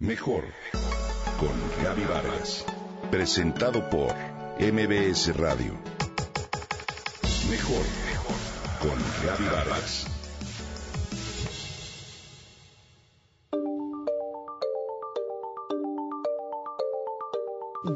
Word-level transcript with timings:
Mejor 0.00 0.44
con 1.40 1.82
Gaby 1.82 2.04
Vargas. 2.04 2.64
Presentado 3.10 3.90
por 3.90 4.14
MBS 4.60 5.36
Radio. 5.36 5.72
Mejor 7.50 7.84
con 8.80 8.96
Gaby 9.26 9.44
Vargas. 9.46 10.06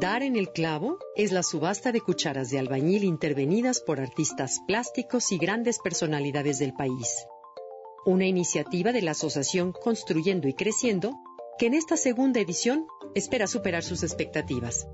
Dar 0.01 0.23
en 0.23 0.35
el 0.35 0.51
clavo 0.51 0.97
es 1.15 1.31
la 1.31 1.41
subasta 1.41 1.93
de 1.93 2.01
cucharas 2.01 2.49
de 2.49 2.59
albañil 2.59 3.05
intervenidas 3.05 3.79
por 3.79 4.01
artistas 4.01 4.59
plásticos 4.67 5.31
y 5.31 5.37
grandes 5.37 5.79
personalidades 5.79 6.59
del 6.59 6.73
país. 6.73 7.25
Una 8.05 8.25
iniciativa 8.25 8.91
de 8.91 9.01
la 9.01 9.11
Asociación 9.11 9.71
Construyendo 9.71 10.49
y 10.49 10.53
Creciendo 10.53 11.13
que 11.57 11.67
en 11.67 11.73
esta 11.73 11.97
segunda 11.97 12.39
edición 12.39 12.87
espera 13.15 13.47
superar 13.47 13.83
sus 13.83 14.03
expectativas. 14.03 14.87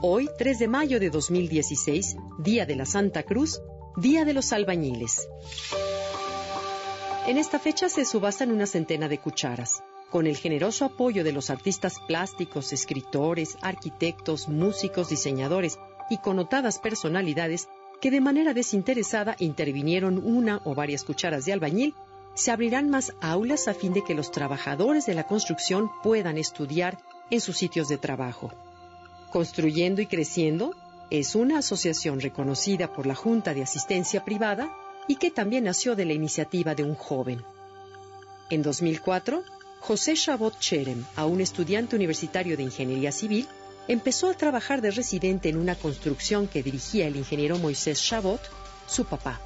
Hoy, 0.00 0.28
3 0.38 0.58
de 0.58 0.68
mayo 0.68 1.00
de 1.00 1.08
2016, 1.08 2.16
Día 2.38 2.66
de 2.66 2.76
la 2.76 2.84
Santa 2.84 3.22
Cruz, 3.22 3.62
Día 3.96 4.24
de 4.24 4.34
los 4.34 4.52
Albañiles. 4.52 5.26
En 7.26 7.38
esta 7.38 7.58
fecha 7.58 7.88
se 7.88 8.04
subastan 8.04 8.52
una 8.52 8.66
centena 8.66 9.08
de 9.08 9.18
cucharas. 9.18 9.82
Con 10.10 10.26
el 10.26 10.36
generoso 10.36 10.84
apoyo 10.84 11.24
de 11.24 11.32
los 11.32 11.48
artistas 11.48 11.98
plásticos, 12.06 12.72
escritores, 12.72 13.56
arquitectos, 13.62 14.48
músicos, 14.48 15.08
diseñadores 15.08 15.78
y 16.10 16.18
connotadas 16.18 16.78
personalidades 16.78 17.68
que 18.00 18.10
de 18.10 18.20
manera 18.20 18.52
desinteresada 18.52 19.36
intervinieron 19.38 20.18
una 20.18 20.60
o 20.64 20.74
varias 20.74 21.02
cucharas 21.02 21.46
de 21.46 21.54
albañil 21.54 21.94
se 22.34 22.50
abrirán 22.50 22.90
más 22.90 23.12
aulas 23.20 23.68
a 23.68 23.74
fin 23.74 23.92
de 23.92 24.02
que 24.02 24.14
los 24.14 24.30
trabajadores 24.30 25.06
de 25.06 25.14
la 25.14 25.26
construcción 25.26 25.90
puedan 26.02 26.36
estudiar 26.36 26.98
en 27.30 27.40
sus 27.40 27.56
sitios 27.56 27.88
de 27.88 27.98
trabajo. 27.98 28.52
Construyendo 29.30 30.02
y 30.02 30.06
Creciendo 30.06 30.74
es 31.10 31.34
una 31.34 31.58
asociación 31.58 32.20
reconocida 32.20 32.92
por 32.92 33.06
la 33.06 33.14
Junta 33.14 33.54
de 33.54 33.62
Asistencia 33.62 34.24
Privada 34.24 34.74
y 35.06 35.16
que 35.16 35.30
también 35.30 35.64
nació 35.64 35.94
de 35.94 36.06
la 36.06 36.12
iniciativa 36.12 36.74
de 36.74 36.82
un 36.82 36.94
joven. 36.94 37.42
En 38.50 38.62
2004, 38.62 39.42
José 39.80 40.14
Chabot 40.14 40.58
Cherem, 40.58 41.04
a 41.14 41.26
un 41.26 41.40
estudiante 41.40 41.94
universitario 41.94 42.56
de 42.56 42.64
Ingeniería 42.64 43.12
Civil, 43.12 43.46
empezó 43.86 44.30
a 44.30 44.34
trabajar 44.34 44.80
de 44.80 44.90
residente 44.90 45.50
en 45.50 45.56
una 45.56 45.74
construcción 45.76 46.48
que 46.48 46.62
dirigía 46.62 47.06
el 47.06 47.16
ingeniero 47.16 47.58
Moisés 47.58 48.02
Chabot, 48.02 48.40
su 48.86 49.04
papá 49.04 49.40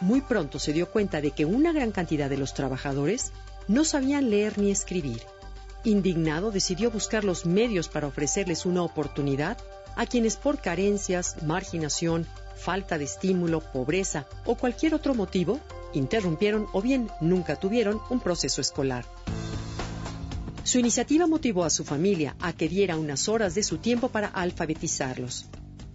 muy 0.00 0.20
pronto 0.20 0.58
se 0.58 0.72
dio 0.72 0.90
cuenta 0.90 1.20
de 1.20 1.30
que 1.30 1.44
una 1.44 1.72
gran 1.72 1.92
cantidad 1.92 2.28
de 2.28 2.36
los 2.36 2.54
trabajadores 2.54 3.32
no 3.68 3.84
sabían 3.84 4.30
leer 4.30 4.58
ni 4.58 4.70
escribir. 4.70 5.22
Indignado, 5.84 6.50
decidió 6.50 6.90
buscar 6.90 7.24
los 7.24 7.46
medios 7.46 7.88
para 7.88 8.06
ofrecerles 8.06 8.66
una 8.66 8.82
oportunidad 8.82 9.58
a 9.96 10.06
quienes 10.06 10.36
por 10.36 10.60
carencias, 10.60 11.42
marginación, 11.42 12.26
falta 12.56 12.98
de 12.98 13.04
estímulo, 13.04 13.60
pobreza 13.60 14.26
o 14.44 14.56
cualquier 14.56 14.94
otro 14.94 15.14
motivo 15.14 15.60
interrumpieron 15.94 16.66
o 16.72 16.82
bien 16.82 17.08
nunca 17.20 17.56
tuvieron 17.56 18.00
un 18.10 18.20
proceso 18.20 18.60
escolar. 18.60 19.04
Su 20.64 20.78
iniciativa 20.78 21.26
motivó 21.26 21.64
a 21.64 21.70
su 21.70 21.84
familia 21.84 22.36
a 22.40 22.52
que 22.52 22.68
diera 22.68 22.96
unas 22.96 23.28
horas 23.28 23.54
de 23.54 23.62
su 23.62 23.78
tiempo 23.78 24.08
para 24.08 24.28
alfabetizarlos 24.28 25.46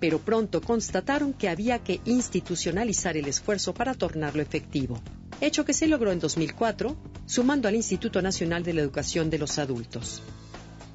pero 0.02 0.18
pronto 0.18 0.62
constataron 0.62 1.32
que 1.32 1.48
había 1.48 1.78
que 1.84 2.02
institucionalizar 2.06 3.16
el 3.18 3.28
esfuerzo 3.28 3.76
para 3.76 3.94
tornarlo 3.94 4.42
efectivo, 4.42 5.00
hecho 5.40 5.64
que 5.64 5.76
se 5.76 5.86
logró 5.86 6.12
en 6.12 6.20
2004, 6.20 6.98
sumando 7.28 7.68
al 7.68 7.76
Instituto 7.76 8.20
Nacional 8.20 8.64
de 8.64 8.74
la 8.74 8.82
Educación 8.82 9.30
de 9.30 9.38
los 9.38 9.60
Adultos. 9.60 10.24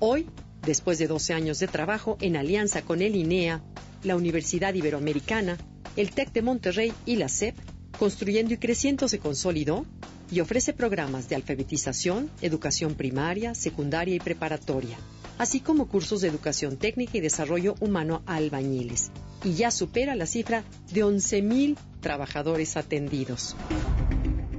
Hoy, 0.00 0.26
después 0.62 0.98
de 0.98 1.06
12 1.06 1.34
años 1.34 1.60
de 1.60 1.68
trabajo 1.68 2.18
en 2.20 2.36
alianza 2.36 2.82
con 2.82 3.00
el 3.00 3.14
INEA, 3.14 3.62
la 4.02 4.16
Universidad 4.16 4.74
Iberoamericana, 4.74 5.56
el 5.94 6.10
TEC 6.10 6.32
de 6.32 6.42
Monterrey 6.42 6.92
y 7.06 7.14
la 7.14 7.28
SEP, 7.28 7.56
Construyendo 7.96 8.52
y 8.54 8.58
Creciendo 8.58 9.08
se 9.08 9.20
consolidó 9.20 9.86
y 10.30 10.40
ofrece 10.40 10.72
programas 10.72 11.28
de 11.28 11.36
alfabetización, 11.36 12.30
educación 12.40 12.94
primaria, 12.94 13.54
secundaria 13.54 14.14
y 14.14 14.20
preparatoria 14.20 14.96
así 15.38 15.60
como 15.60 15.88
cursos 15.88 16.20
de 16.20 16.28
educación 16.28 16.76
técnica 16.76 17.18
y 17.18 17.20
desarrollo 17.20 17.74
humano 17.80 18.22
a 18.26 18.36
albañiles, 18.36 19.10
y 19.44 19.54
ya 19.54 19.70
supera 19.70 20.14
la 20.14 20.26
cifra 20.26 20.64
de 20.92 21.04
11.000 21.04 21.76
trabajadores 22.00 22.76
atendidos. 22.76 23.56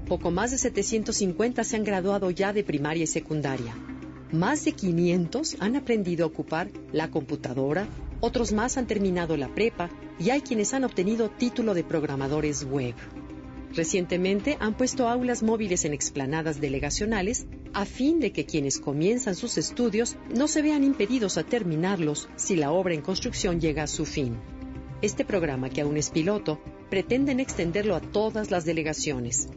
Poco 0.07 0.31
más 0.31 0.51
de 0.51 0.57
750 0.57 1.63
se 1.63 1.75
han 1.75 1.84
graduado 1.84 2.31
ya 2.31 2.53
de 2.53 2.63
primaria 2.63 3.03
y 3.03 3.07
secundaria. 3.07 3.75
Más 4.31 4.63
de 4.66 4.73
500 4.73 5.57
han 5.59 5.75
aprendido 5.75 6.25
a 6.25 6.28
ocupar 6.28 6.69
la 6.91 7.09
computadora, 7.09 7.88
otros 8.19 8.51
más 8.51 8.78
han 8.78 8.88
terminado 8.88 9.38
la 9.38 9.53
prepa 9.53 9.89
y 10.19 10.29
hay 10.29 10.41
quienes 10.41 10.73
han 10.73 10.84
obtenido 10.84 11.29
título 11.29 11.73
de 11.73 11.84
programadores 11.84 12.63
web. 12.63 12.95
Recientemente 13.73 14.57
han 14.59 14.75
puesto 14.75 15.07
aulas 15.07 15.44
móviles 15.44 15.85
en 15.85 15.94
explanadas 15.94 16.59
delegacionales 16.59 17.47
a 17.73 17.85
fin 17.85 18.19
de 18.19 18.31
que 18.31 18.45
quienes 18.45 18.79
comienzan 18.79 19.35
sus 19.35 19.57
estudios 19.57 20.16
no 20.33 20.47
se 20.47 20.61
vean 20.61 20.83
impedidos 20.83 21.38
a 21.38 21.44
terminarlos 21.44 22.29
si 22.35 22.55
la 22.55 22.72
obra 22.72 22.94
en 22.94 23.01
construcción 23.01 23.59
llega 23.59 23.83
a 23.83 23.88
su 23.88 24.05
fin. 24.05 24.38
Este 25.01 25.25
programa, 25.25 25.69
que 25.69 25.81
aún 25.81 25.97
es 25.97 26.09
piloto, 26.09 26.59
pretenden 26.89 27.39
extenderlo 27.39 27.95
a 27.95 28.01
todas 28.01 28.50
las 28.50 28.66
delegaciones. 28.66 29.47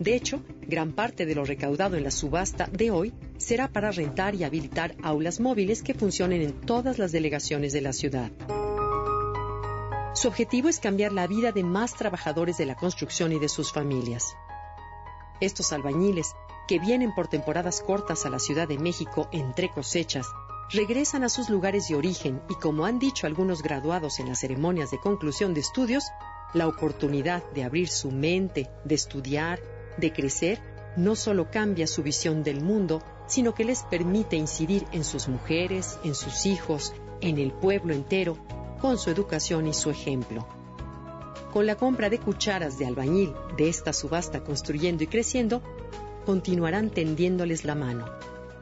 De 0.00 0.14
hecho, 0.14 0.42
gran 0.62 0.92
parte 0.92 1.26
de 1.26 1.34
lo 1.34 1.44
recaudado 1.44 1.96
en 1.96 2.04
la 2.04 2.10
subasta 2.10 2.68
de 2.72 2.90
hoy 2.90 3.12
será 3.36 3.68
para 3.68 3.90
rentar 3.90 4.34
y 4.34 4.44
habilitar 4.44 4.96
aulas 5.02 5.40
móviles 5.40 5.82
que 5.82 5.94
funcionen 5.94 6.42
en 6.42 6.52
todas 6.52 6.98
las 6.98 7.12
delegaciones 7.12 7.72
de 7.72 7.80
la 7.80 7.92
ciudad. 7.92 8.32
Su 10.14 10.28
objetivo 10.28 10.68
es 10.68 10.80
cambiar 10.80 11.12
la 11.12 11.26
vida 11.26 11.52
de 11.52 11.62
más 11.62 11.94
trabajadores 11.94 12.56
de 12.56 12.66
la 12.66 12.76
construcción 12.76 13.32
y 13.32 13.38
de 13.38 13.48
sus 13.48 13.72
familias. 13.72 14.36
Estos 15.40 15.72
albañiles, 15.72 16.34
que 16.66 16.78
vienen 16.78 17.14
por 17.14 17.28
temporadas 17.28 17.82
cortas 17.82 18.26
a 18.26 18.30
la 18.30 18.38
Ciudad 18.38 18.66
de 18.66 18.78
México 18.78 19.28
entre 19.32 19.70
cosechas, 19.70 20.26
regresan 20.70 21.24
a 21.24 21.28
sus 21.28 21.48
lugares 21.48 21.88
de 21.88 21.94
origen 21.94 22.42
y, 22.48 22.54
como 22.54 22.84
han 22.84 22.98
dicho 22.98 23.26
algunos 23.26 23.62
graduados 23.62 24.18
en 24.18 24.28
las 24.28 24.40
ceremonias 24.40 24.90
de 24.90 24.98
conclusión 24.98 25.54
de 25.54 25.60
estudios, 25.60 26.04
la 26.52 26.66
oportunidad 26.66 27.44
de 27.52 27.64
abrir 27.64 27.88
su 27.88 28.10
mente, 28.10 28.70
de 28.84 28.94
estudiar, 28.94 29.60
de 29.98 30.12
crecer, 30.12 30.60
no 30.96 31.16
solo 31.16 31.50
cambia 31.50 31.86
su 31.86 32.02
visión 32.02 32.42
del 32.42 32.62
mundo, 32.62 33.02
sino 33.26 33.54
que 33.54 33.64
les 33.64 33.82
permite 33.84 34.36
incidir 34.36 34.86
en 34.92 35.04
sus 35.04 35.28
mujeres, 35.28 35.98
en 36.02 36.14
sus 36.14 36.44
hijos, 36.44 36.94
en 37.20 37.38
el 37.38 37.52
pueblo 37.52 37.94
entero 37.94 38.36
con 38.78 38.98
su 38.98 39.10
educación 39.10 39.66
y 39.66 39.74
su 39.74 39.90
ejemplo. 39.90 40.46
Con 41.52 41.66
la 41.66 41.76
compra 41.76 42.08
de 42.10 42.18
cucharas 42.18 42.78
de 42.78 42.86
albañil 42.86 43.34
de 43.56 43.68
esta 43.68 43.92
subasta 43.92 44.44
construyendo 44.44 45.04
y 45.04 45.06
creciendo, 45.06 45.62
continuarán 46.26 46.90
tendiéndoles 46.90 47.64
la 47.64 47.74
mano, 47.74 48.04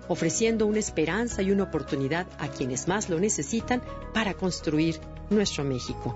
ofreciendo 0.08 0.66
una 0.66 0.78
esperanza 0.78 1.42
y 1.42 1.50
una 1.50 1.64
oportunidad 1.64 2.28
a 2.38 2.46
quienes 2.48 2.86
más 2.86 3.08
lo 3.08 3.18
necesitan 3.18 3.82
para 4.14 4.34
construir 4.34 5.00
nuestro 5.30 5.64
México. 5.64 6.14